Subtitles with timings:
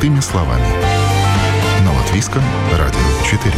[0.00, 0.64] Простыми словами.
[1.84, 2.42] На Латвийском
[2.72, 3.54] радио 4.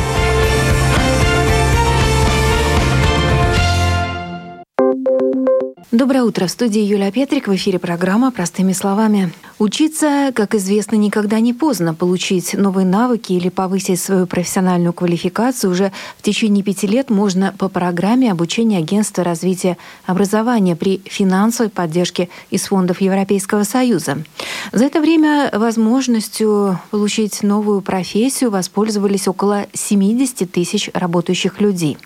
[5.93, 6.47] Доброе утро.
[6.47, 7.47] В студии Юлия Петрик.
[7.47, 9.33] В эфире программа «Простыми словами».
[9.63, 11.95] Учиться, как известно, никогда не поздно.
[11.95, 17.69] Получить новые навыки или повысить свою профессиональную квалификацию уже в течение пяти лет можно по
[17.69, 24.25] программе обучения Агентства развития образования при финансовой поддержке из фондов Европейского Союза.
[24.73, 31.99] За это время возможностью получить новую профессию воспользовались около 70 тысяч работающих людей.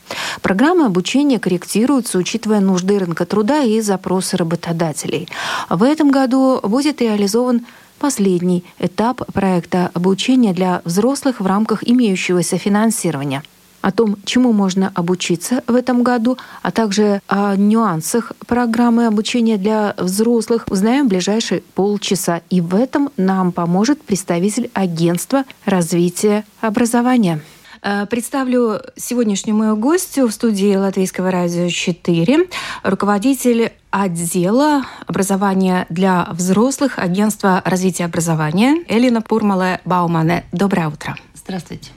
[0.42, 5.26] Программы обучения корректируются, учитывая нужды рынка труда и запросы работодателей.
[5.70, 7.45] В этом году будет реализован
[7.98, 13.42] последний этап проекта обучения для взрослых в рамках имеющегося финансирования
[13.86, 19.94] о том, чему можно обучиться в этом году, а также о нюансах программы обучения для
[19.96, 22.40] взрослых, узнаем в ближайшие полчаса.
[22.50, 27.42] И в этом нам поможет представитель агентства развития образования.
[27.86, 32.48] Э, представлю сегодняшнюю мою гостью в студии Латвийского радио 4,
[32.82, 40.44] руководитель отдела образования для взрослых Агентства развития образования Элина Пурмала Баумане.
[40.50, 41.16] Доброе утро.
[41.34, 41.92] Здравствуйте.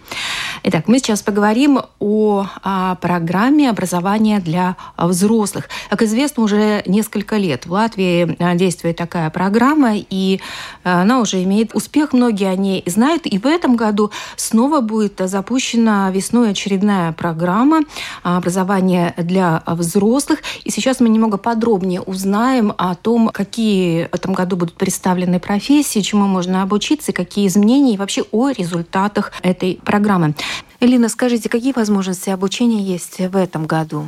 [0.63, 5.69] Итак, мы сейчас поговорим о, о программе образования для взрослых.
[5.89, 10.41] Как известно, уже несколько лет в Латвии а, действует такая программа, и
[10.83, 13.25] а, она уже имеет успех, многие о ней знают.
[13.25, 17.81] И в этом году снова будет запущена весной очередная программа
[18.23, 20.39] образования для взрослых.
[20.65, 26.01] И сейчас мы немного подробнее узнаем о том, какие в этом году будут представлены профессии,
[26.01, 30.33] чему можно обучиться, какие изменения и вообще о результатах этой программы.
[30.79, 34.07] Элина, скажите, какие возможности обучения есть в этом году?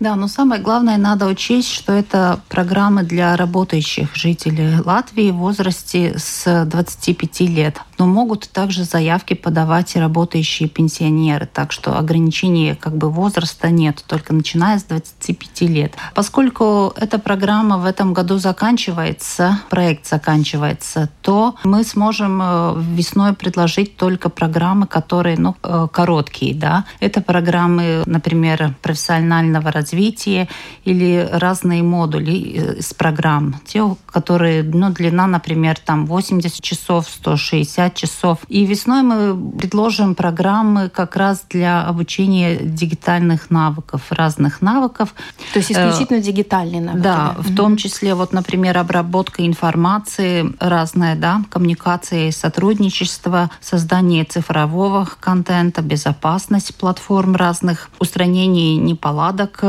[0.00, 6.14] Да, но самое главное, надо учесть, что это программы для работающих жителей Латвии в возрасте
[6.16, 7.80] с 25 лет.
[7.98, 14.04] Но могут также заявки подавать и работающие пенсионеры, так что ограничений как бы возраста нет,
[14.06, 15.94] только начиная с 25 лет.
[16.14, 23.96] Поскольку эта программа в этом году заканчивается, проект заканчивается, то мы сможем э, весной предложить
[23.96, 26.54] только программы, которые ну, э, короткие.
[26.54, 26.84] Да?
[27.00, 30.48] Это программы, например, профессионального развития
[30.84, 33.56] или разные модули из программ.
[33.66, 38.38] Те, которые, ну, длина, например, там 80 часов, 160 часов.
[38.48, 45.14] И весной мы предложим программы как раз для обучения дигитальных навыков, разных навыков.
[45.52, 47.02] То есть исключительно э, дигитальные навыки?
[47.02, 54.24] Да, да, в том числе, вот, например, обработка информации разная, да, коммуникация и сотрудничество, создание
[54.24, 59.64] цифрового контента, безопасность платформ разных, устранение неполадок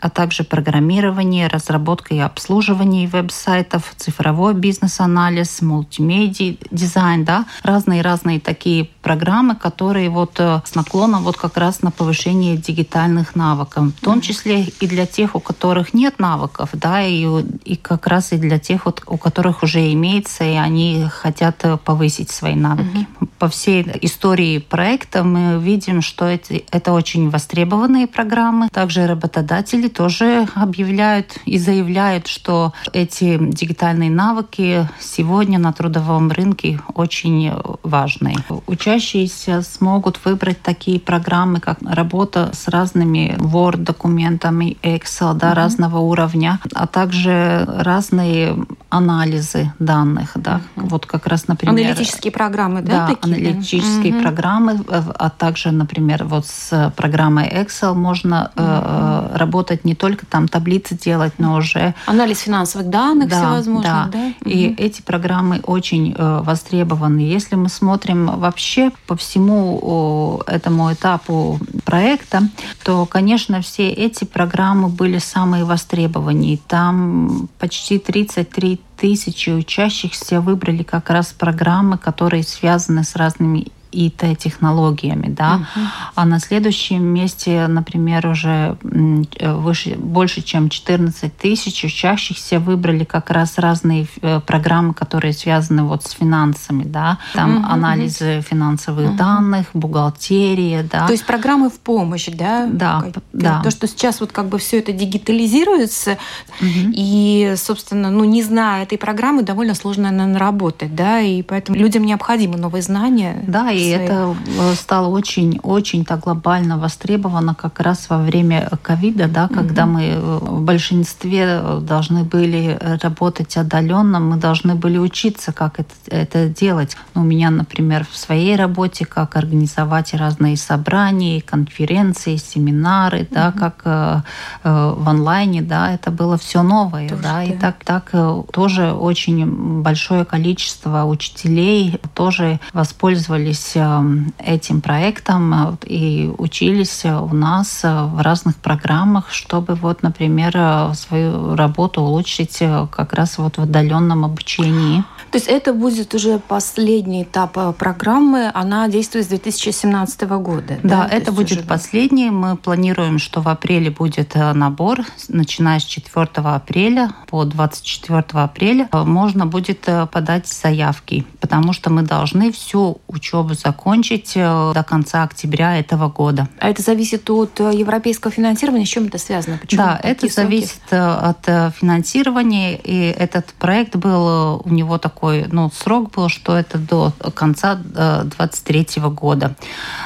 [0.00, 9.54] а также программирование, разработка и обслуживание веб-сайтов, цифровой бизнес-анализ, мультимедиа, дизайн, да, разные-разные такие программы,
[9.54, 14.64] которые вот э, с наклоном вот как раз на повышение дигитальных навыков, в том числе
[14.64, 17.26] и для тех, у которых нет навыков, да, и,
[17.64, 21.76] и как раз и для тех, вот, у которых уже имеется, и они хотят э,
[21.76, 23.06] повысить свои навыки.
[23.20, 23.28] Mm-hmm.
[23.38, 28.68] По всей истории проекта мы видим, что это, это очень востребованные программы.
[28.70, 37.52] Также работодатели тоже объявляют и заявляют, что эти дигитальные навыки сегодня на трудовом рынке очень
[37.82, 38.34] важны.
[38.66, 45.54] Участие учащиеся смогут выбрать такие программы, как работа с разными Word-документами, Excel, да, mm-hmm.
[45.54, 48.56] разного уровня, а также разные
[48.90, 50.88] анализы данных, да, mm-hmm.
[50.88, 51.74] вот как раз, например...
[51.74, 53.06] Аналитические программы, да?
[53.08, 53.34] Да, такие?
[53.34, 54.22] аналитические mm-hmm.
[54.22, 59.32] программы, э, а также, например, вот с программой Excel можно mm-hmm.
[59.34, 61.94] э, работать не только там таблицы делать, но уже...
[62.06, 64.08] Анализ финансовых данных да, всевозможных, да?
[64.12, 64.18] да?
[64.18, 64.50] Mm-hmm.
[64.50, 67.20] И эти программы очень э, востребованы.
[67.20, 72.42] Если мы смотрим вообще по всему этому этапу проекта,
[72.84, 76.58] то, конечно, все эти программы были самые востребованные.
[76.68, 85.56] Там почти 33 тысячи учащихся выбрали как раз программы, которые связаны с разными ИТ-технологиями, да,
[85.56, 85.86] угу.
[86.14, 93.58] а на следующем месте, например, уже выше, больше, чем 14 тысяч учащихся выбрали как раз
[93.58, 97.66] разные э, программы, которые связаны вот с финансами, да, там угу.
[97.68, 99.16] анализы финансовых угу.
[99.16, 101.06] данных, бухгалтерия, да.
[101.06, 102.66] То есть программы в помощь, да?
[102.70, 103.62] Да, да.
[103.62, 106.18] То, что сейчас вот как бы все это дигитализируется,
[106.60, 106.90] угу.
[106.92, 112.04] и, собственно, ну, не зная этой программы, довольно сложно, наверное, работать, да, и поэтому людям
[112.04, 113.42] необходимы новые знания.
[113.46, 119.28] Да, и и это э, стало очень-очень так глобально востребовано как раз во время ковида,
[119.28, 119.92] да, когда угу.
[119.92, 126.48] мы э, в большинстве должны были работать отдаленно, мы должны были учиться, как это, это
[126.48, 126.96] делать.
[127.14, 133.28] Ну, у меня, например, в своей работе, как организовать разные собрания, конференции, семинары, угу.
[133.30, 134.20] да, как э,
[134.62, 138.12] в онлайне, да, это было все новое, тоже, да, да, и так, так
[138.52, 147.84] тоже очень большое количество учителей тоже воспользовались эм, этим проектом э, и учились у нас
[147.84, 152.58] э, в разных программах, чтобы вот, например, э, свою работу улучшить
[152.90, 155.04] как раз вот в отдаленном обучении.
[155.34, 160.78] То есть это будет уже последний этап программы, она действует с 2017 года.
[160.84, 161.08] Да, да?
[161.10, 161.66] это будет уже...
[161.66, 162.30] последний.
[162.30, 169.44] Мы планируем, что в апреле будет набор, начиная с 4 апреля по 24 апреля можно
[169.46, 176.08] будет подать заявки, потому что мы должны всю учебу закончить э, до конца октября этого
[176.08, 176.48] года.
[176.60, 178.86] А это зависит от э, европейского финансирования?
[178.86, 179.58] С чем это связано?
[179.58, 180.34] Почему да, это сроки?
[180.34, 182.76] зависит э, от финансирования.
[182.76, 189.02] И этот проект был, у него такой ну, срок был, что это до конца 2023
[189.10, 189.56] года.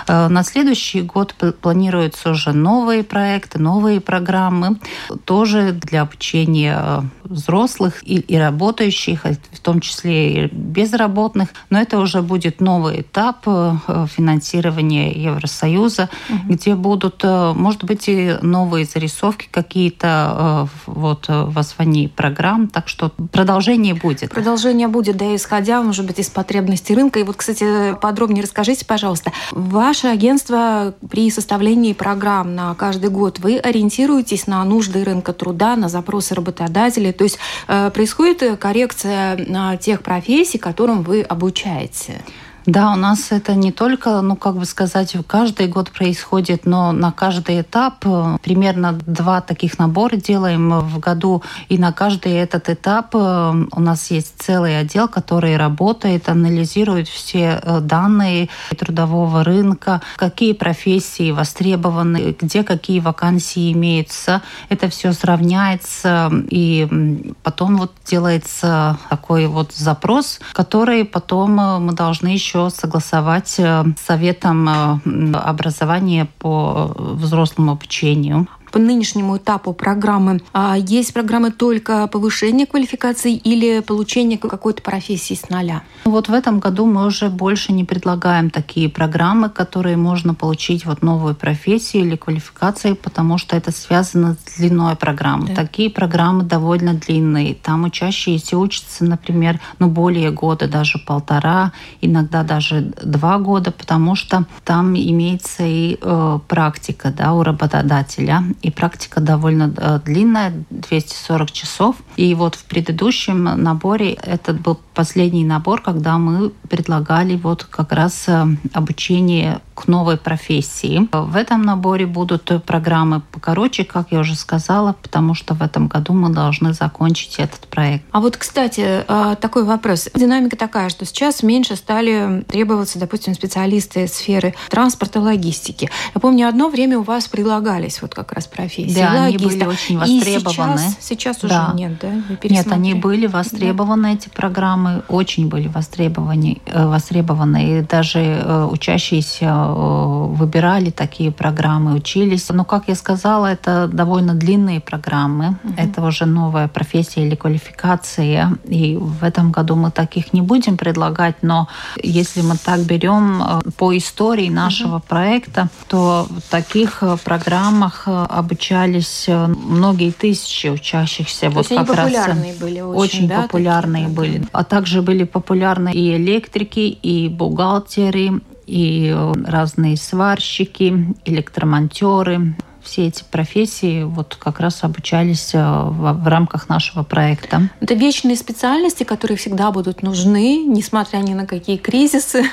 [0.07, 4.79] На следующий год планируются уже новые проекты, новые программы,
[5.25, 11.51] тоже для обучения взрослых и, и работающих, в том числе и безработных.
[11.71, 13.75] Но это уже будет новый этап э,
[14.15, 16.55] финансирования Евросоюза, угу.
[16.55, 22.69] где будут, э, может быть, и новые зарисовки какие-то э, вот в освоении программ.
[22.69, 24.31] Так что продолжение будет.
[24.31, 27.21] Продолжение будет, да, исходя, может быть, из потребностей рынка.
[27.21, 33.59] И вот, кстати, подробнее расскажите, пожалуйста, ваше агентство при составлении программ на каждый год, вы
[33.59, 41.03] ориентируетесь на нужды рынка труда, на запросы работодателей, то есть происходит коррекция тех профессий, которым
[41.03, 42.23] вы обучаете?
[42.69, 47.13] Да, у нас это не только, ну, как бы сказать, каждый год происходит, но на
[47.13, 51.43] каждый этап э, примерно два таких набора делаем в году.
[51.71, 57.59] И на каждый этот этап э, у нас есть целый отдел, который работает, анализирует все
[57.63, 64.43] э, данные трудового рынка, какие профессии востребованы, где какие вакансии имеются.
[64.69, 72.58] Это все сравняется, и потом вот делается такой вот запрос, который потом мы должны еще
[72.59, 80.77] еще согласовать э, с Советом э, образования по взрослому обучению по нынешнему этапу программы а
[80.77, 85.83] есть программы только повышения квалификации или получения какой-то профессии с нуля?
[86.05, 91.03] Вот в этом году мы уже больше не предлагаем такие программы, которые можно получить вот
[91.03, 95.49] новую профессию или квалификацию, потому что это связано с длиной программы.
[95.49, 95.55] Да.
[95.55, 97.55] Такие программы довольно длинные.
[97.55, 104.45] Там учащиеся учатся, например, ну, более года, даже полтора, иногда даже два года, потому что
[104.65, 111.97] там имеется и э, практика да, у работодателя и практика довольно э, длинная, 240 часов.
[112.17, 118.25] И вот в предыдущем наборе, этот был последний набор, когда мы предлагали вот как раз
[118.29, 121.09] э, обучение к новой профессии.
[121.13, 126.15] В этом наборе будут программы покороче, как я уже сказала, потому что в этом году
[126.15, 128.05] мы должны закончить этот проект.
[128.11, 130.09] А вот, кстати, э, такой вопрос.
[130.15, 135.89] Динамика такая, что сейчас меньше стали требоваться, допустим, специалисты сферы транспорта, логистики.
[136.13, 138.95] Я помню, одно время у вас предлагались вот как раз профессии.
[138.95, 139.25] Да, логиста.
[139.25, 140.75] они были очень востребованы.
[140.75, 141.73] И сейчас, сейчас уже да.
[141.75, 142.13] нет, да?
[142.49, 144.15] Нет, они были востребованы, да.
[144.15, 147.79] эти программы, очень были востребованы, э, востребованы.
[147.79, 152.49] И даже э, учащиеся э, выбирали такие программы, учились.
[152.49, 155.59] Но, как я сказала, это довольно длинные программы.
[155.65, 155.75] Угу.
[155.77, 158.53] Это уже новая профессия или квалификация.
[158.65, 161.37] И в этом году мы таких не будем предлагать.
[161.43, 161.69] Но
[162.03, 163.43] если мы так берем
[163.77, 165.05] по истории нашего угу.
[165.09, 171.47] проекта, то в таких программах обучались э, многие тысячи учащихся.
[171.47, 174.43] То вот есть как они популярные раз, были очень, очень да, популярные такие, были.
[174.53, 179.17] А также были популярны и электрики, и бухгалтеры, и
[179.47, 182.55] разные сварщики, электромонтеры,
[182.89, 187.69] все эти профессии вот как раз обучались э, в, в рамках нашего проекта.
[187.81, 192.45] Это вечные специальности, которые всегда будут нужны, несмотря ни на какие кризисы.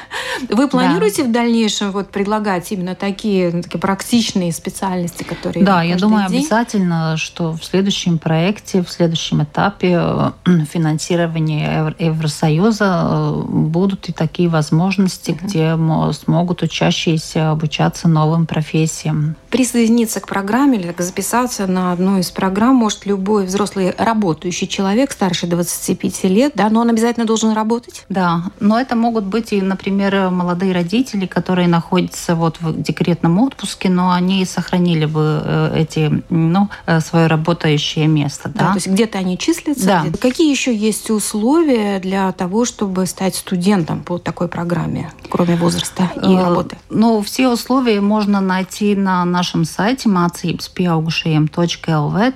[0.49, 1.29] Вы планируете да.
[1.29, 6.39] в дальнейшем вот предлагать именно такие, ну, такие практичные специальности, которые Да, я думаю день?
[6.39, 10.31] обязательно, что в следующем проекте, в следующем этапе э,
[10.71, 15.39] финансирования Евросоюза э, будут и такие возможности, угу.
[15.43, 15.77] где
[16.11, 19.37] смогут учащиеся обучаться новым профессиям.
[19.55, 25.47] Присоединиться к программе или записаться на одну из программ может любой взрослый работающий человек старше
[25.47, 28.03] 25 лет, да, но он обязательно должен работать?
[28.09, 33.87] Да, но это могут быть и, например, молодые родители, которые находятся вот в декретном отпуске,
[33.89, 38.49] но они сохранили бы э, эти, ну, э, свое работающее место.
[38.49, 39.85] Да, да то есть где-то они числятся.
[39.85, 40.05] Да.
[40.19, 46.33] Какие еще есть условия для того, чтобы стать студентом по такой программе, кроме возраста и
[46.33, 46.75] э, работы?
[46.89, 50.69] Ну, все условия можно найти на нашем сайте mācības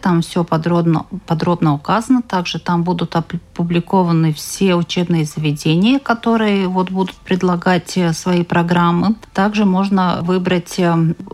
[0.02, 2.22] Там все подробно, подробно указано.
[2.22, 9.16] Также там будут опубликованы все учебные заведения, которые вот будут предлагать свои программы.
[9.34, 10.80] Также можно выбрать,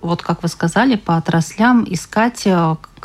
[0.01, 2.47] вот как вы сказали, по отраслям, искать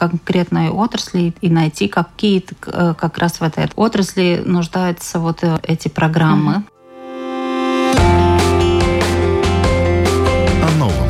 [0.01, 5.89] конкретной отрасли и найти, какие э, как раз в этой отрасли нуждаются вот э, эти
[5.89, 6.63] программы.
[10.63, 11.10] О новом,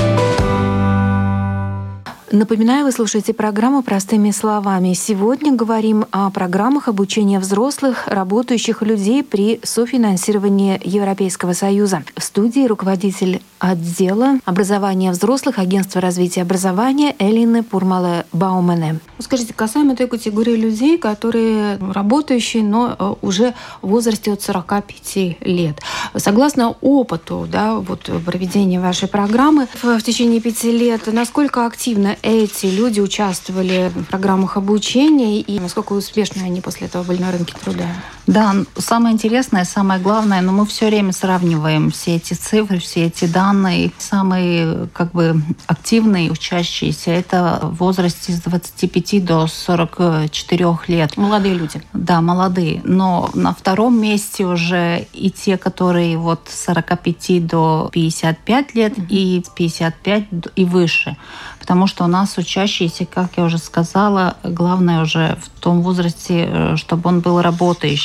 [2.33, 4.93] Напоминаю, вы слушаете программу «Простыми словами».
[4.93, 12.03] Сегодня говорим о программах обучения взрослых, работающих людей при софинансировании Европейского Союза.
[12.15, 18.99] В студии руководитель отдела образования взрослых Агентства развития образования Элины Пурмале Баумене.
[19.19, 25.79] Скажите, касаемо той категории людей, которые работающие, но э, уже в возрасте от 45 лет.
[26.15, 32.99] Согласно опыту да, вот, проведения вашей программы в течение пяти лет, насколько активно эти люди
[32.99, 37.87] участвовали в программах обучения и насколько успешны они после этого были на рынке труда?
[38.27, 43.25] Да, самое интересное, самое главное, но мы все время сравниваем все эти цифры, все эти
[43.25, 43.91] данные.
[43.97, 51.17] Самые как бы активные учащиеся это в возрасте с 25 до 44 лет.
[51.17, 51.81] Молодые люди.
[51.93, 52.81] Да, молодые.
[52.83, 59.07] Но на втором месте уже и те, которые вот с 45 до 55 лет угу.
[59.09, 60.23] и 55
[60.55, 61.17] и выше
[61.61, 66.75] потому что у нас учащиеся, как я уже сказала, главное уже в том возрасте, э,
[66.75, 67.39] чтобы он был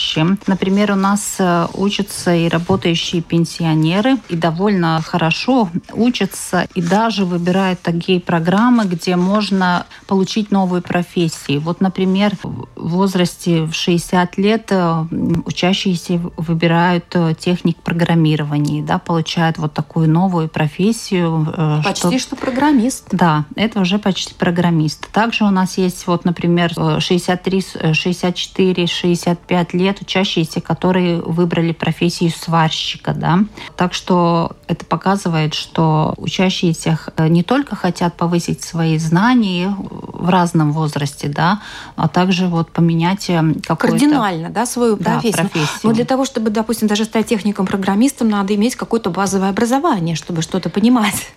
[0.07, 0.39] работающим.
[0.47, 7.81] Например, у нас э, учатся и работающие пенсионеры, и довольно хорошо учатся, и даже выбирают
[7.81, 11.61] такие программы, где можно получить новую профессию.
[11.61, 15.05] Вот, например, в возрасте в 60 лет э,
[15.45, 21.83] учащиеся выбирают техник программирования, да, получают вот такую новую профессию.
[21.85, 23.09] Почти что, что программист.
[23.13, 25.09] Да, это уже почти программист.
[25.13, 33.13] Также у нас есть, вот, например, 63, 64, 65 лет учащиеся, которые выбрали профессию сварщика.
[33.15, 33.41] Да?
[33.77, 41.29] Так что это показывает, что учащиеся не только хотят повысить свои знания в разном возрасте,
[41.29, 41.61] да,
[41.95, 43.99] а также вот поменять э, какую-то...
[43.99, 45.33] Кардинально, да, свою профессию.
[45.33, 45.81] Да, профессию.
[45.83, 50.71] Но для того, чтобы, допустим, даже стать техником-программистом, надо иметь какое-то базовое образование, чтобы что-то
[50.71, 51.29] понимать.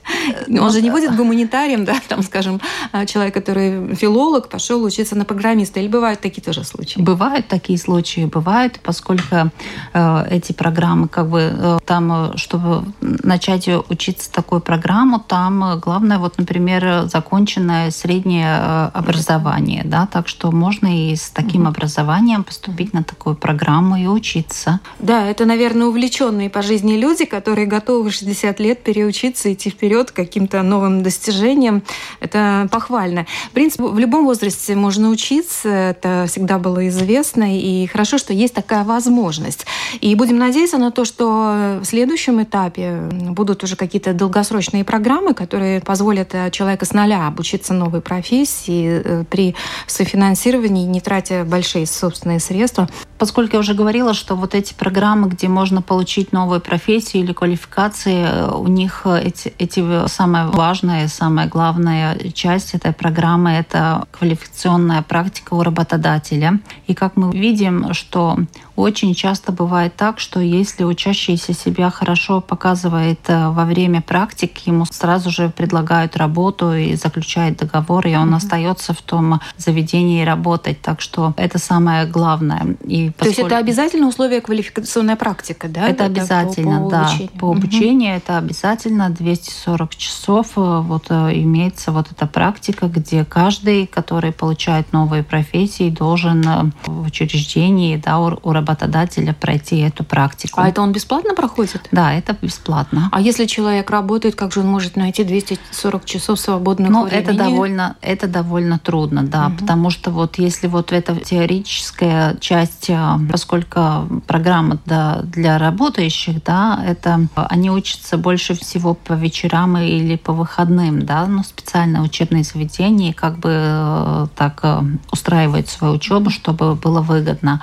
[0.47, 2.59] Э, Он же не будет гуманитарием, да, там, скажем,
[2.91, 5.79] а, человек, который филолог, пошел учиться на программиста.
[5.79, 6.99] Или бывают такие тоже случаи?
[6.99, 9.51] Бывают такие случаи, бывают, поскольку
[9.93, 16.17] э, эти программы, как бы э, там, э, чтобы начать учиться такую программу, там главное,
[16.17, 23.03] вот, например, законченное среднее образование, да, так что можно и с таким образованием поступить на
[23.03, 24.79] такую программу и учиться.
[24.99, 30.11] Да, это, наверное, увлеченные по жизни люди, которые готовы в 60 лет переучиться, идти вперед
[30.23, 31.83] каким-то новым достижениям.
[32.19, 33.25] Это похвально.
[33.49, 38.53] В принципе, в любом возрасте можно учиться, это всегда было известно, и хорошо, что есть
[38.53, 39.65] такая возможность.
[40.01, 45.79] И будем надеяться на то, что в следующем этапе будут уже какие-то долгосрочные программы, которые
[45.81, 49.55] позволят э, человеку с нуля обучиться новой профессии э, при
[49.87, 52.89] софинансировании, не тратя большие собственные средства.
[53.17, 58.25] Поскольку я уже говорила, что вот эти программы, где можно получить новую профессию или квалификации,
[58.27, 65.53] э, у них эти, эти самое важное, самое главное часть этой программы– это квалификационная практика
[65.53, 66.59] у работодателя.
[66.87, 68.37] И как мы видим, что
[68.79, 74.85] очень часто бывает так, что если учащийся себя хорошо показывает э, во время практики, ему
[74.85, 78.37] сразу же предлагают работу и заключает договор, и он mm-hmm.
[78.37, 80.81] остается в том заведении работать.
[80.81, 82.77] Так что это самое главное.
[82.85, 83.19] И поскольку...
[83.19, 85.81] То есть это обязательно условие квалификационная практика, да?
[85.81, 87.01] Это, это обязательно, по, по да.
[87.01, 87.39] Обучению.
[87.39, 88.17] По обучению mm-hmm.
[88.17, 95.23] это обязательно 240 240 часов вот имеется вот эта практика, где каждый, который получает новые
[95.23, 100.61] профессии, должен в учреждении да, у работодателя пройти эту практику.
[100.61, 101.87] А это он бесплатно проходит?
[101.91, 103.09] Да, это бесплатно.
[103.11, 107.23] А если человек работает, как же он может найти 240 часов свободного ну, времени?
[107.23, 109.57] это довольно, это довольно трудно, да, угу.
[109.57, 112.89] потому что вот если вот эта теоретическая часть,
[113.31, 120.33] поскольку программа да, для работающих, да, это они учатся больше всего по вечерам или по
[120.33, 124.81] выходным, да, но специальное учебное заведение как бы э, так э,
[125.11, 127.61] устраивает свою учебу, чтобы было выгодно.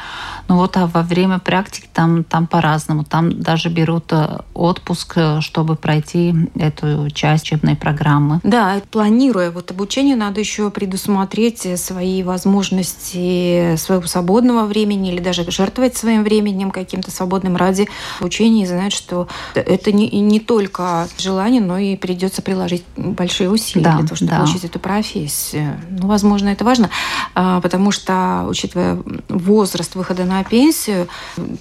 [0.48, 3.04] Ну вот а во время практики там, там по-разному.
[3.04, 8.40] Там даже берут э, отпуск, чтобы пройти эту часть учебной программы.
[8.42, 15.96] Да, планируя вот обучение, надо еще предусмотреть свои возможности своего свободного времени или даже жертвовать
[15.96, 17.88] своим временем каким-то свободным ради
[18.20, 23.82] обучения и знать, что это не, не только желание, но и придется приложить большие усилия
[23.82, 24.38] да, для того, чтобы да.
[24.38, 25.76] получить эту профессию.
[25.90, 26.88] Ну, возможно, это важно,
[27.34, 31.08] а, потому что, учитывая возраст выхода на пенсию,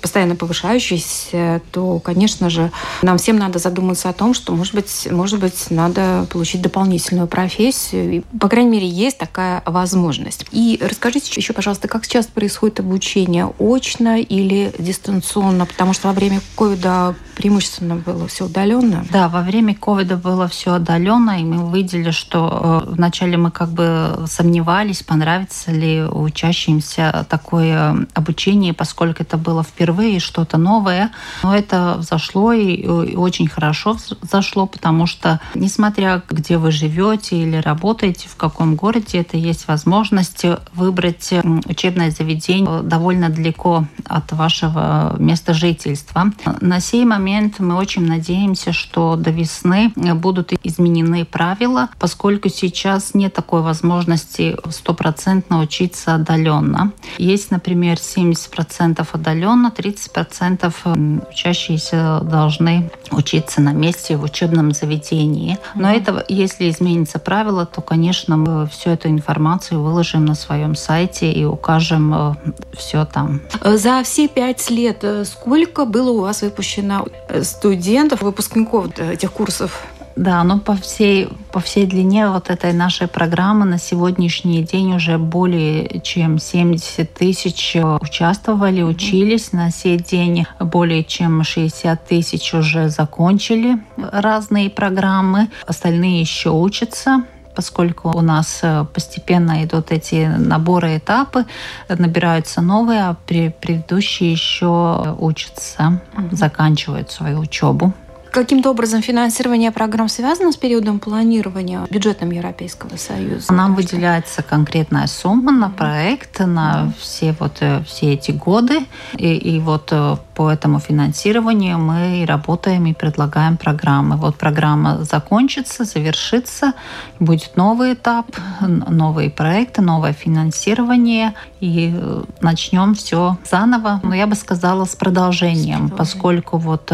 [0.01, 2.71] постоянно повышающийся, то, конечно же,
[3.01, 8.17] нам всем надо задуматься о том, что, может быть, может быть, надо получить дополнительную профессию.
[8.17, 10.45] И, по крайней мере, есть такая возможность.
[10.51, 13.51] И расскажите еще, пожалуйста, как сейчас происходит обучение?
[13.57, 15.65] Очно или дистанционно?
[15.65, 19.05] Потому что во время ковида преимущественно было все удаленно.
[19.11, 23.69] Да, во время ковида было все удаленно, и мы увидели, что э, вначале мы как
[23.69, 31.11] бы сомневались, понравится ли учащимся такое обучение, поскольку это было впервые что-то новое.
[31.43, 38.27] Но это взошло и очень хорошо зашло, потому что, несмотря где вы живете или работаете,
[38.27, 41.33] в каком городе, это есть возможность выбрать
[41.65, 46.31] учебное заведение довольно далеко от вашего места жительства.
[46.61, 49.91] На сей момент мы очень надеемся, что до весны
[50.25, 56.93] будут изменены правила, поскольку сейчас нет такой возможности стопроцентно учиться отдаленно.
[57.19, 65.59] Есть, например, 70% отдаленно, 30% учащиеся должны учиться на месте в учебном заведении.
[65.75, 71.31] Но это, если изменится правило, то, конечно, мы всю эту информацию выложим на своем сайте
[71.31, 72.33] и укажем э,
[72.73, 73.41] все там.
[73.63, 77.05] За все пять лет э, сколько было у вас выпущено
[77.43, 79.85] студентов, выпускников этих курсов?
[80.15, 85.17] Да, ну по всей, по всей длине вот этой нашей программы на сегодняшний день уже
[85.17, 89.51] более чем 70 тысяч участвовали, учились.
[89.51, 95.49] На сей день более чем 60 тысяч уже закончили разные программы.
[95.67, 97.25] Остальные еще учатся
[97.55, 101.45] поскольку у нас э, постепенно идут эти наборы, этапы,
[101.87, 106.01] набираются новые, а предыдущие еще учатся,
[106.31, 107.93] заканчивают свою учебу.
[108.35, 113.53] Каким-то образом финансирование программ связано с периодом планирования бюджетом Европейского Союза?
[113.53, 118.79] Нам выделяется конкретная сумма на проект, на все, вот, э, все эти годы.
[119.17, 124.17] И, и вот э, по этому финансированию мы работаем и предлагаем программы.
[124.17, 126.73] Вот программа закончится, завершится,
[127.19, 128.25] будет новый этап,
[128.59, 133.99] новые проекты, новое финансирование, и э, начнем все заново.
[134.03, 136.91] Но я бы сказала с продолжением, поскольку вот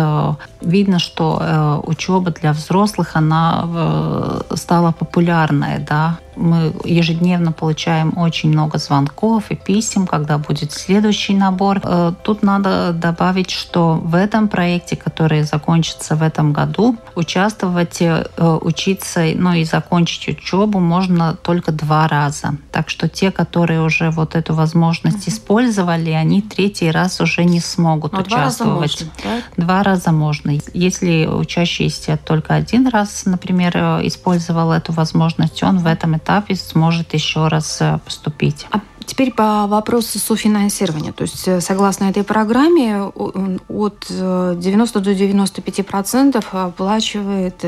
[0.61, 8.49] видно, что э, учеба для взрослых, она э, стала популярной, да, мы ежедневно получаем очень
[8.49, 11.79] много звонков и писем, когда будет следующий набор.
[11.83, 18.25] Э, тут надо добавить, что в этом проекте, который закончится в этом году, участвовать, э,
[18.61, 22.55] учиться, ну и закончить учебу можно только два раза.
[22.71, 28.13] Так что те, которые уже вот эту возможность использовали, они третий раз уже не смогут
[28.13, 28.31] Но участвовать.
[28.41, 29.63] Два раза можно, да?
[29.63, 30.51] Два раза можно.
[30.73, 37.13] Если учащийся только один раз, например, э, использовал эту возможность, он в этом этапе сможет
[37.13, 38.67] еще раз э, поступить.
[38.71, 38.79] А
[39.11, 41.11] Теперь по вопросу софинансирования.
[41.11, 43.11] То есть, э, согласно этой программе,
[43.67, 47.65] от 90 до 95 процентов оплачивает,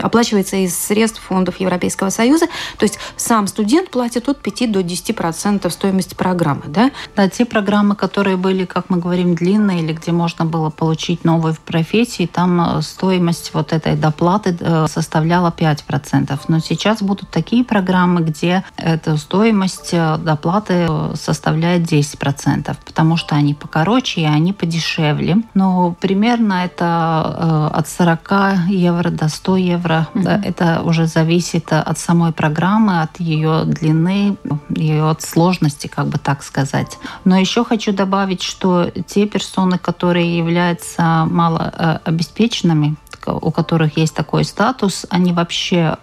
[0.00, 2.46] оплачивается из средств фондов Европейского Союза.
[2.78, 6.92] То есть, сам студент платит от 5 до 10 процентов стоимости программы, да?
[7.16, 11.56] Да, те программы, которые были, как мы говорим, длинные, или где можно было получить новую
[11.66, 16.48] профессии, там э, стоимость вот этой доплаты э, составляла 5 процентов.
[16.48, 23.34] Но сейчас будут такие программы, где эта стоимость доплаты зарплаты э, составляет 10%, потому что
[23.34, 25.38] они покороче и они подешевле.
[25.54, 30.08] Но примерно это э, от 40 евро до 100 евро.
[30.14, 30.22] Mm-hmm.
[30.22, 34.36] Да, это уже зависит от самой программы, от ее длины,
[34.68, 36.98] ее от сложности, как бы так сказать.
[37.24, 45.06] Но еще хочу добавить, что те персоны, которые являются малообеспеченными, у которых есть такой статус,
[45.10, 45.96] они вообще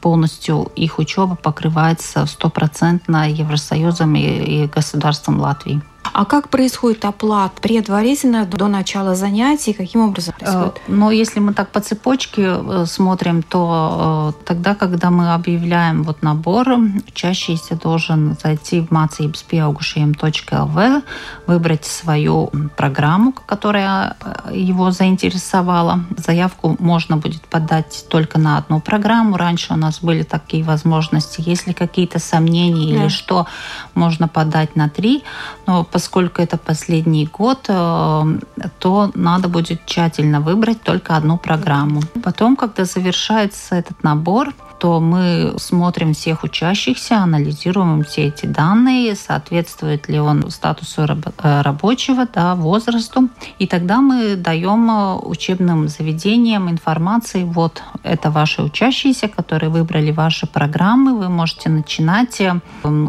[0.00, 5.82] полностью, их учеба покрывается стопроцентно Евросоюзом и государством Латвии.
[6.12, 9.72] А как происходит оплата предварительно до начала занятий?
[9.72, 10.80] Каким образом э, происходит?
[10.86, 16.22] Но если мы так по цепочке э, смотрим, то э, тогда, когда мы объявляем вот
[16.22, 16.68] набор,
[17.08, 21.02] учащийся должен зайти в mācības.pieaugušajiem.lv,
[21.46, 24.16] выбрать свою программу, которая
[24.52, 26.00] его заинтересовала.
[26.16, 29.36] Заявку можно будет подать только на одну программу.
[29.36, 31.42] Раньше у нас были такие возможности.
[31.44, 33.00] Если какие-то сомнения да.
[33.00, 33.46] или что,
[33.94, 35.24] можно подать на три.
[35.66, 38.38] Но поскольку это последний год, э,
[38.78, 42.00] то надо будет тщательно выбрать только одну программу.
[42.24, 50.08] Потом, когда завершается этот набор, то мы смотрим всех учащихся, анализируем все эти данные, соответствует
[50.08, 53.28] ли он статусу э, рабочего, да, возрасту.
[53.58, 60.46] И тогда мы даем э, учебным заведениям информации, вот это ваши учащиеся, которые выбрали ваши
[60.46, 62.60] программы, вы можете начинать э,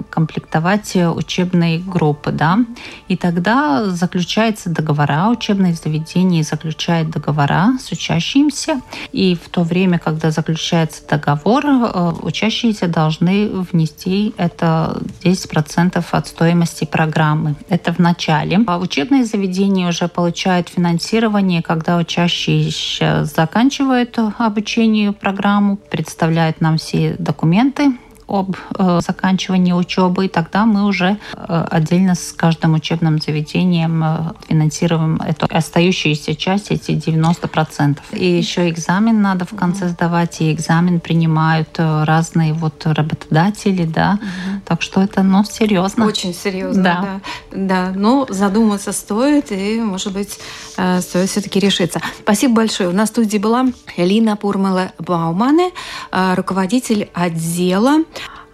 [0.10, 2.60] комплектовать учебные группы, да,
[3.08, 10.32] и тогда заключается договора, учебные заведения заключают договора с учащимися, и в то время, когда
[10.32, 17.56] заключается договор, Э, учащиеся должны внести это 10% от стоимости программы.
[17.70, 18.60] Это в начале.
[18.68, 27.94] А учебные заведения уже получают финансирование, когда учащиеся заканчивают обучение программу, представляют нам все документы
[28.28, 34.18] об э, заканчивании учебы, и тогда мы уже э, отдельно с каждым учебным заведением э,
[34.48, 37.98] финансируем эту остающуюся часть, эти 90%.
[38.14, 44.62] И еще экзамен надо в конце сдавать, и экзамен принимают разные вот работодатели, да, угу.
[44.66, 46.06] так что это, ну, серьезно.
[46.06, 47.22] Очень серьезно, да.
[47.52, 47.94] Да, да.
[47.96, 50.40] ну, задуматься стоит, и, может быть,
[50.74, 52.02] стоит все-таки решиться.
[52.20, 52.90] Спасибо большое.
[52.90, 55.72] У нас в студии была Лина Пурмала Баумане,
[56.12, 58.00] руководитель отдела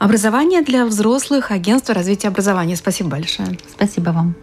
[0.02, 2.76] Образование для взрослых, агентство развития образования.
[2.76, 3.60] Спасибо большое.
[3.72, 4.34] Спасибо вам.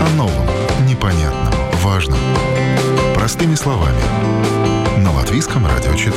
[0.00, 0.46] О новом,
[0.88, 1.52] непонятном,
[1.82, 2.20] важном.
[3.16, 3.98] Простыми словами.
[4.98, 6.14] На Латвийском радио 4.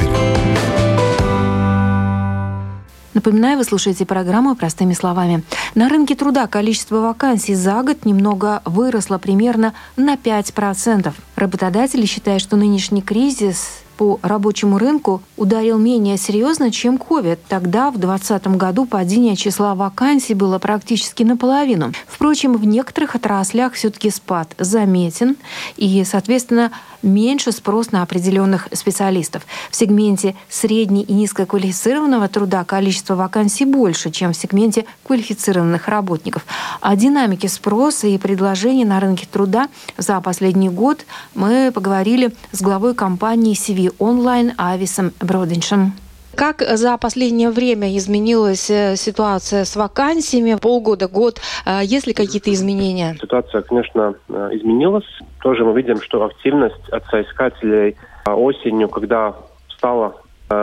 [3.15, 5.43] Напоминаю, вы слушаете программу «Простыми словами».
[5.73, 11.11] На рынке труда количество вакансий за год немного выросло примерно на 5%.
[11.35, 17.37] Работодатели считают, что нынешний кризис по рабочему рынку ударил менее серьезно, чем COVID.
[17.49, 21.91] Тогда, в 2020 году, падение числа вакансий было практически наполовину.
[22.19, 25.37] Впрочем, в некоторых отраслях все-таки спад заметен,
[25.77, 29.43] и, соответственно, меньше спрос на определенных специалистов.
[29.71, 36.45] В сегменте средне- и низкоквалифицированного труда количество вакансий больше, чем в сегменте квалифицированных работников.
[36.81, 41.05] О динамике спроса и предложений на рынке труда за последний год
[41.35, 45.93] мы поговорили с главой компании CV онлайн Ависом Бродиншем.
[46.39, 50.55] Как за последнее время изменилась э, ситуация с вакансиями?
[50.55, 51.41] Полгода, год.
[51.65, 53.17] А есть ли какие-то изменения?
[53.19, 55.03] Ситуация, конечно, э, изменилась.
[55.41, 59.35] Тоже мы видим, что активность от соискателей а, осенью, когда
[59.67, 60.15] стало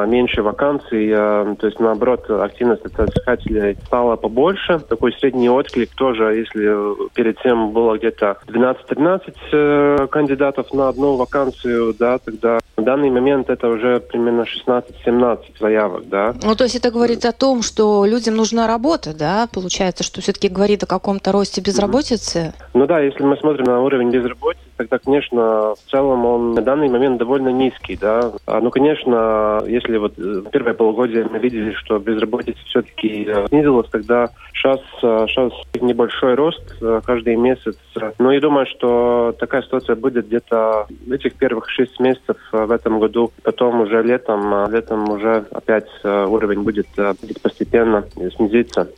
[0.06, 4.80] меньше вакансий, э, то есть наоборот активность искателей стала побольше.
[4.80, 11.94] Такой средний отклик тоже, если перед тем было где-то 12-13 э, кандидатов на одну вакансию,
[11.98, 16.34] да, тогда в данный момент это уже примерно 16-17 заявок, да.
[16.42, 20.48] Ну, то есть это говорит о том, что людям нужна работа, да, получается, что все-таки
[20.48, 22.38] говорит о каком-то росте безработицы?
[22.38, 22.70] Mm-hmm.
[22.74, 26.88] Ну да, если мы смотрим на уровень безработицы, тогда, конечно, в целом он на данный
[26.88, 28.32] момент довольно низкий, да.
[28.46, 33.88] А, ну, конечно, если вот э, первое полугодие мы видели, что безработица все-таки э, снизилась,
[33.90, 36.62] тогда сейчас, сейчас э, небольшой рост
[37.04, 37.76] каждый месяц.
[38.18, 43.32] Ну и думаю, что такая ситуация будет где-то этих первых шесть месяцев в этом году.
[43.42, 48.04] Потом уже летом, летом уже опять уровень будет, будет постепенно
[48.36, 48.88] снизиться.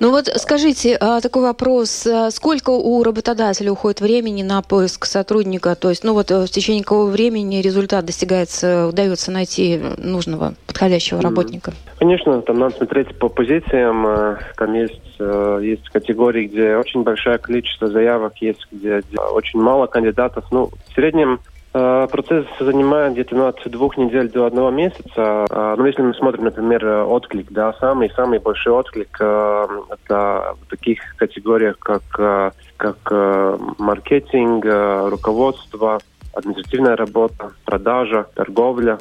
[0.00, 2.06] Ну вот скажите, такой вопрос.
[2.30, 5.74] Сколько у работодателя уходит времени на поиск сотрудника?
[5.74, 11.72] То есть, ну вот в течение какого времени результат достигается, удается найти нужного, подходящего работника?
[11.98, 14.06] Конечно, там надо смотреть по позициям.
[14.06, 19.60] Э, там есть, э, есть категории, где очень большое количество заявок, есть где, где очень
[19.60, 20.44] мало кандидатов.
[20.52, 21.55] Ну, в среднем э,
[22.10, 25.44] Процесс занимает где-то от двух недель до одного месяца.
[25.76, 31.78] Ну, если мы смотрим, например, отклик, да, самый самый большой отклик это в таких категориях,
[31.78, 32.02] как
[32.76, 32.98] как
[33.78, 34.64] маркетинг,
[35.10, 35.98] руководство,
[36.36, 38.98] административная работа, продажа, торговля.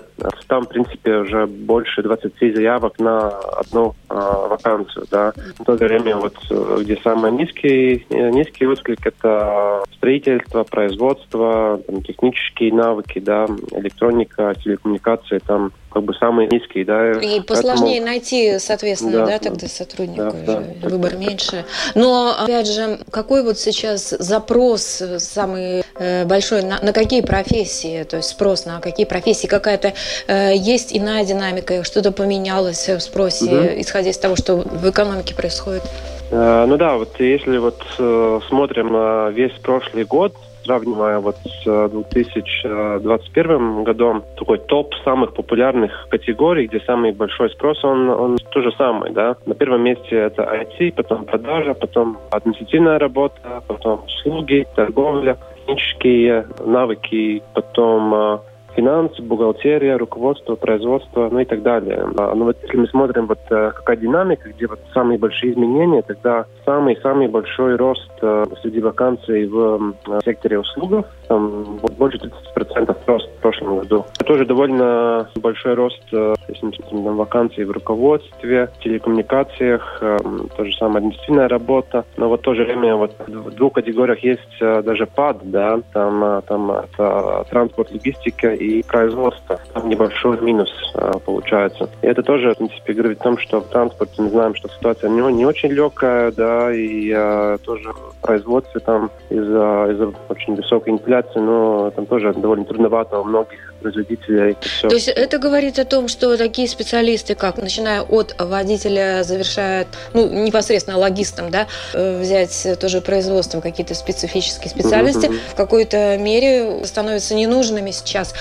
[0.47, 5.05] Там, в принципе, уже больше 20 заявок на одну а, вакансию.
[5.09, 5.33] Да.
[5.59, 6.35] В то время, вот,
[6.81, 15.71] где самый низкий, низкий отклик, это строительство, производство, там, технические навыки, да, электроника, телекоммуникации, там
[15.95, 17.11] как бы самые низкие, да.
[17.13, 18.07] И посложнее Поэтому...
[18.07, 21.63] найти, соответственно, да, да тогда сотрудника да, уже, да, выбор меньше.
[21.95, 28.17] Но, опять же, какой вот сейчас запрос самый э, большой, на, на какие профессии, то
[28.17, 29.93] есть спрос на какие профессии, какая-то
[30.27, 33.81] э, есть иная динамика, что-то поменялось в спросе, угу.
[33.81, 35.83] исходя из того, что в экономике происходит?
[36.31, 40.33] Э, ну да, вот если вот э, смотрим на весь прошлый год,
[40.65, 48.09] сравнивая вот с 2021 годом, такой топ самых популярных категорий, где самый большой спрос, он,
[48.09, 49.35] он то же самое, да.
[49.45, 57.41] На первом месте это IT, потом продажа, потом административная работа, потом услуги, торговля, технические навыки,
[57.53, 58.41] потом а,
[58.75, 62.07] финансы, бухгалтерия, руководство, производство, ну и так далее.
[62.17, 66.01] А, ну вот если мы смотрим, вот э, какая динамика, где вот самые большие изменения,
[66.01, 73.29] тогда самый-самый большой рост э, среди вакансий в э, секторе услуг, там больше 30% рост
[73.29, 74.05] в прошлом году.
[74.25, 80.97] Тоже довольно большой рост, если мы смотрим на вакансии в руководстве, телекоммуникациях, то же самое
[80.97, 82.05] административная работа.
[82.17, 86.41] Но вот в то же время вот в двух категориях есть даже пад, да, там,
[86.43, 89.59] там это транспорт, логистика и производство.
[89.73, 91.89] Там небольшой минус а, получается.
[92.01, 95.09] И это тоже, в принципе, говорит о том, что в транспорте мы знаем, что ситуация
[95.09, 100.93] не, не очень легкая, да, и а, тоже в производстве там из-за из очень высокой
[100.93, 104.57] инфляции, но там тоже довольно трудновато у многих производителей.
[104.61, 104.89] Все.
[104.89, 110.27] То есть это говорит о том, что такие специалисты, как начиная от водителя, завершая, ну,
[110.27, 115.51] непосредственно логистом, да, э, взять тоже производством какие-то специфические специальности, mm-hmm.
[115.51, 118.33] в какой-то мере становятся ненужными сейчас.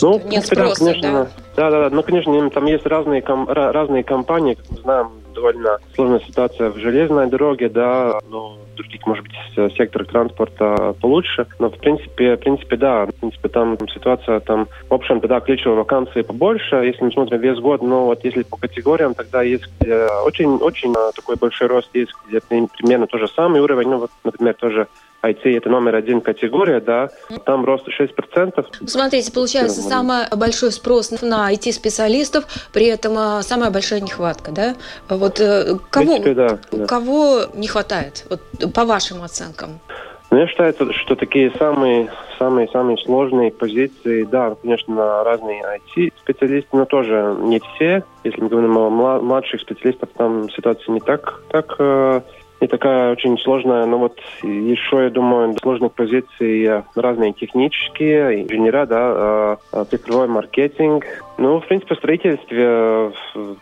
[0.00, 1.28] Ну, нет спроса, конечно, да?
[1.56, 1.94] Да, да, да.
[1.94, 6.78] Ну, конечно, там есть разные, ком- разные компании, как мы знаем, довольно сложная ситуация в
[6.78, 11.46] железной дороге, да, в других, может быть, секторах транспорта получше.
[11.58, 15.78] Но, в принципе, в принципе, да, в принципе, там ситуация, там, в общем, тогда ключевые
[15.78, 19.64] вакансии побольше, если мы смотрим весь год, но вот если по категориям, тогда есть
[20.24, 24.54] очень, очень такой большой рост, есть где примерно то же самый уровень, ну, вот, например,
[24.54, 24.88] тоже
[25.22, 27.10] IT это номер один категория, да,
[27.44, 28.86] там рост 6%.
[28.86, 34.76] Смотрите, получается, самый большой спрос на IT-специалистов, при этом а, самая большая нехватка, да?
[35.08, 36.86] Вот э, кого, принципе, да, да.
[36.86, 38.40] кого не хватает, вот,
[38.72, 39.80] по вашим оценкам?
[40.30, 45.62] Ну, я считаю, что такие самые самые самые сложные позиции, да, конечно, разные
[45.96, 48.04] IT-специалисты, но тоже не все.
[48.24, 52.20] Если мы говорим о младших специалистах, там ситуация не так так э,
[52.60, 58.98] и такая очень сложная, но вот еще, я думаю, сложных позиций разные технические, инженера, да,
[59.00, 61.04] а, а, цифровой маркетинг.
[61.38, 63.12] Ну, в принципе, в строительстве,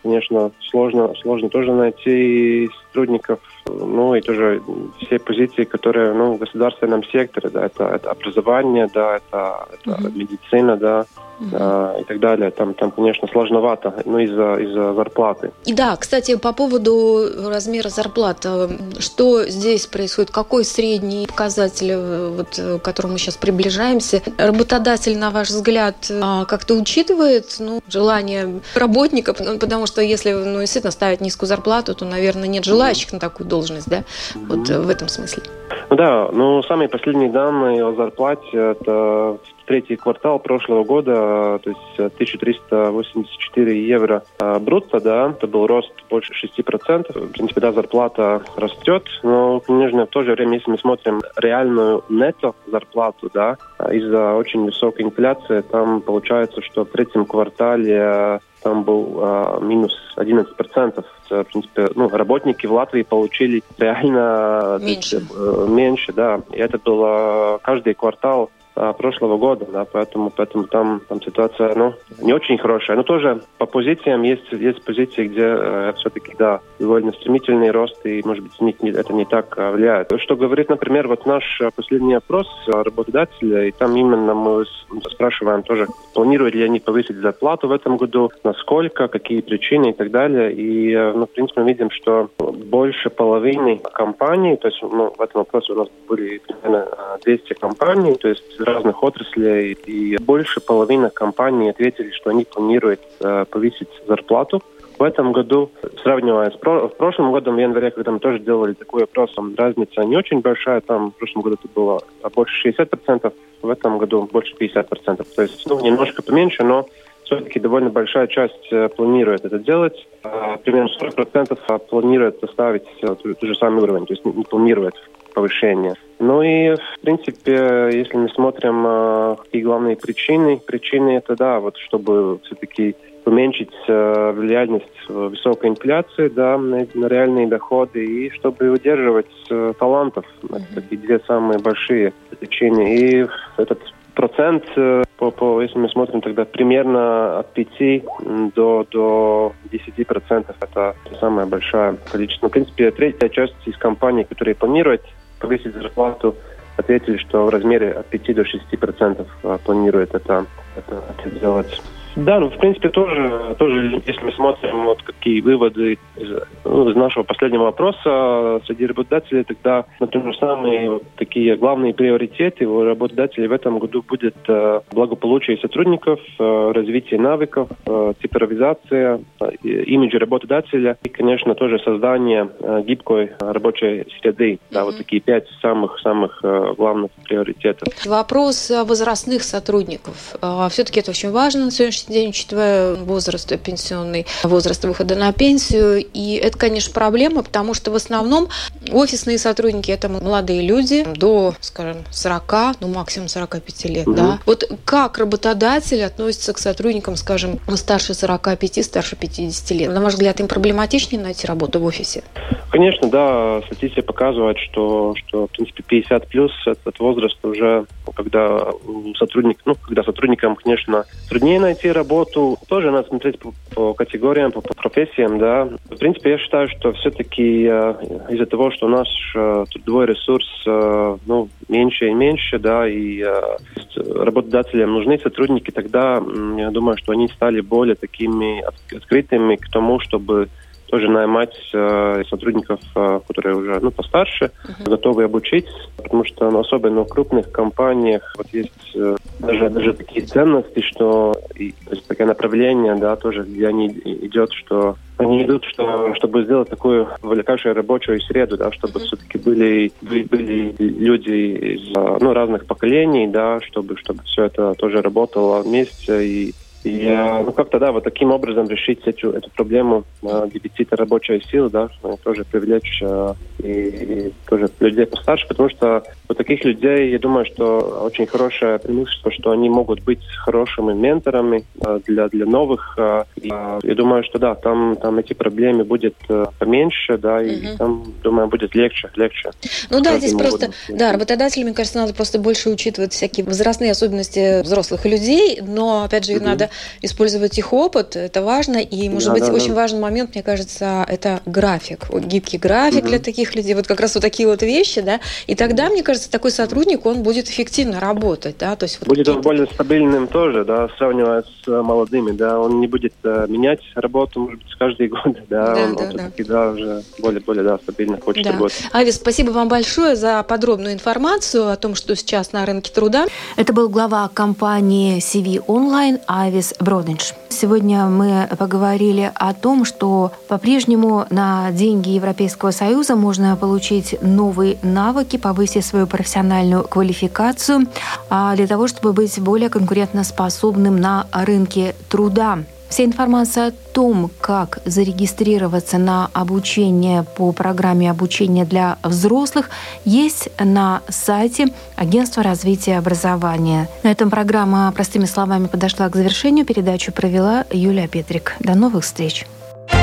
[0.03, 4.63] конечно, сложно, сложно тоже найти сотрудников, ну, и тоже
[4.99, 10.19] все позиции, которые, ну, в государственном секторе, да, это, это образование, да, это, это mm-hmm.
[10.19, 11.05] медицина, да,
[11.41, 12.01] Uh-huh.
[12.01, 12.53] и так далее.
[12.53, 15.51] Там, там, конечно, сложновато, ну, из-за из зарплаты.
[15.65, 18.69] И да, кстати, по поводу размера зарплат, э,
[19.01, 20.31] что здесь происходит?
[20.31, 24.23] Какой средний показатель, э, вот, к которому мы сейчас приближаемся?
[24.39, 30.93] Работодатель, на ваш взгляд, э, как-то учитывает ну, желание работника, потому что если ну, действительно
[30.93, 34.05] ставить низкую зарплату, то, наверное, нет желающих на такую должность, да?
[34.35, 35.43] Вот в этом смысле.
[35.91, 43.87] Да, ну самые последние данные о зарплате это третий квартал прошлого года, то есть 1384
[43.87, 47.29] евро а, брутто, да, это был рост больше 6%.
[47.29, 52.05] В принципе, да, зарплата растет, но, конечно, в то же время, если мы смотрим реальную
[52.09, 53.57] нетто зарплату, да,
[53.91, 61.05] из-за очень высокой инфляции, там получается, что в третьем квартале там был а, минус 11%.
[61.31, 66.41] В принципе, ну, работники в Латвии получили реально меньше, э, меньше да.
[66.53, 72.33] И это было каждый квартал прошлого года, да, поэтому, поэтому там, там ситуация, ну, не
[72.33, 72.97] очень хорошая.
[72.97, 78.23] Но тоже по позициям есть, есть позиции, где э, все-таки, да, довольно стремительный рост, и,
[78.25, 80.13] может быть, не, это не так э, влияет.
[80.21, 84.65] Что говорит, например, вот наш э, последний опрос работодателя, и там именно мы
[85.11, 90.11] спрашиваем тоже, планируют ли они повысить зарплату в этом году, насколько, какие причины и так
[90.11, 90.53] далее.
[90.53, 95.43] И, ну, в принципе, мы видим, что больше половины компаний, то есть, ну, в этом
[95.43, 96.89] вопросе у нас были примерно
[97.25, 103.45] 200 компаний, то есть разных отраслей, и больше половины компаний ответили, что они планируют э,
[103.51, 104.63] повысить зарплату
[104.99, 105.71] В этом году,
[106.03, 110.17] сравнивая с в прошлым годом, в январе, когда мы тоже делали такой опрос, разница не
[110.17, 110.81] очень большая.
[110.81, 112.01] Там в прошлом году это было
[112.35, 115.27] больше 60%, в этом году больше 50%.
[115.37, 116.87] То есть ну, немножко поменьше, но
[117.25, 120.07] все-таки довольно большая часть э, планирует это делать.
[120.23, 124.95] А, примерно 40% планирует оставить тот же самый уровень, то есть не планирует
[125.35, 125.95] повышение.
[126.19, 131.77] Ну и, в принципе, если мы смотрим, э, какие главные причины, причины это, да, вот
[131.77, 132.95] чтобы все-таки
[133.27, 140.25] уменьшить э, влияние высокой инфляции да, на, на реальные доходы и чтобы удерживать э, талантов.
[140.45, 142.97] Это такие две самые большие причины.
[142.97, 143.81] И этот
[144.15, 150.57] процент, э, по, по, если мы смотрим тогда примерно от 5 до, до 10 процентов,
[150.61, 152.49] это самое большое количество.
[152.49, 155.03] В принципе, третья часть из компаний, которые планируют
[155.45, 156.35] повысить зарплату,
[156.77, 161.83] ответили, что в размере от 5 до 6 процентов э, планирует это, это, это делать.
[162.17, 166.29] Да, ну, в принципе, тоже, тоже если мы смотрим, вот какие выводы из,
[166.65, 172.85] ну, из нашего последнего вопроса среди работодателей, тогда, например, самые вот, такие главные приоритеты у
[172.85, 180.17] работодателей в этом году будет э, благополучие сотрудников, э, развитие навыков, э, цифровизация, э, имидж
[180.17, 184.61] работодателя и, конечно, тоже создание э, гибкой рабочей среды.
[184.71, 184.85] Да, mm-hmm.
[184.85, 187.89] вот такие пять самых-самых э, главных приоритетов.
[188.07, 190.37] Вопрос возрастных сотрудников.
[190.41, 195.33] Э, все-таки это очень важно на сегодняшний сегодняшний день, учитывая возраст пенсионный, возраст выхода на
[195.33, 196.05] пенсию.
[196.13, 198.49] И это, конечно, проблема, потому что в основном
[198.91, 204.17] офисные сотрудники– это молодые люди до, скажем, 40, ну, максимум 45 лет, угу.
[204.17, 204.39] да.
[204.47, 209.91] Вот как работодатель относится к сотрудникам, скажем, старше 45, старше 50 лет?
[209.91, 212.23] На ваш взгляд, им проблематичнее найти работу в офисе?
[212.71, 213.63] Конечно, да.
[213.67, 218.69] Статистика показывает, что, что в принципе, 50 плюс этот возраст уже, когда
[219.17, 222.59] сотрудник, ну, когда сотрудникам, конечно, труднее найти работу.
[222.69, 225.69] Тоже надо смотреть по, по категориям, по, по профессиям, да.
[225.91, 227.95] В принципе, я считаю, что все-таки э,
[228.31, 233.57] из-за того, что наш э, трудовой ресурс, э, ну, меньше и меньше, да, и э,
[233.97, 238.63] работодателям нужны сотрудники, тогда э, я думаю, что они стали более такими
[238.95, 240.49] открытыми к тому, чтобы
[240.87, 244.89] тоже наймать э, сотрудников, э, которые уже ну, постарше, uh-huh.
[244.89, 245.67] готовы обучить,
[245.97, 251.35] потому что ну, особенно в крупных компаниях вот есть э, даже, даже такие ценности, что
[251.55, 256.45] и, то есть такое направление, да, тоже где они идет, что они идут, что, чтобы
[256.45, 259.05] сделать такую увлекающую рабочую среду, да, чтобы uh-huh.
[259.07, 265.03] все-таки были, были, были люди из ну, разных поколений, да, чтобы, чтобы все это тоже
[265.03, 267.09] работало вместе и и
[267.45, 271.89] ну, как-то, да, вот таким образом решить эту, эту проблему э, дефицита рабочей силы, да,
[272.23, 277.47] тоже привлечь э, и, и тоже людей постарше, потому что у таких людей, я думаю,
[277.47, 282.95] что очень хорошее преимущество, что они могут быть хорошими менторами э, для, для новых.
[282.99, 287.43] Э, и, э, я думаю, что да, там, там эти проблемы будет э, поменьше, да,
[287.43, 287.77] и угу.
[287.79, 289.51] там, думаю, будет легче, легче.
[289.91, 294.63] Ну да, здесь просто, да, работодателям, мне кажется, надо просто больше учитывать всякие возрастные особенности
[294.63, 296.45] взрослых людей, но, опять же, угу.
[296.45, 296.71] надо
[297.03, 298.79] использовать их опыт, это важно.
[298.79, 299.75] И, может да, быть, да, очень да.
[299.75, 302.07] важный момент, мне кажется, это график.
[302.11, 303.09] Вот гибкий график угу.
[303.09, 305.21] для таких людей, вот как раз вот такие вот вещи, да.
[305.47, 308.77] И тогда, мне кажется, такой сотрудник, он будет эффективно работать, да.
[308.77, 312.59] То есть вот будет он более стабильным тоже, да, сравнивая с э, молодыми, да.
[312.59, 315.75] Он не будет uh, менять работу, может быть, каждый год, да.
[315.75, 316.45] да он, да, он да.
[316.45, 318.53] да, уже более-более, да, стабильно хочет да.
[318.53, 318.83] работать.
[318.93, 323.27] Авис, спасибо вам большое за подробную информацию о том, что сейчас на рынке труда.
[323.57, 327.35] Это был глава компании CV Online Авис Борис Броденш.
[327.49, 335.37] Сегодня мы поговорили о том, что по-прежнему на деньги Европейского Союза можно получить новые навыки,
[335.37, 337.87] повысить свою профессиональную квалификацию
[338.31, 342.61] а для того, чтобы быть более конкурентоспособным на рынке труда.
[342.95, 349.71] Вся информация о том, как зарегистрироваться на обучение по программе обучения для взрослых,
[350.05, 353.89] есть на сайте Агентства развития образования.
[354.05, 356.65] На этом программа «Простыми словами» подошла к завершению.
[356.65, 358.55] Передачу провела Юлия Петрик.
[358.61, 359.45] До новых встреч!
[359.91, 359.97] О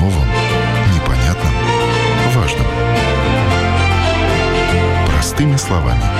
[0.00, 0.26] новом,
[0.96, 1.52] непонятном,
[2.34, 2.66] важном.
[5.06, 6.19] Простыми словами.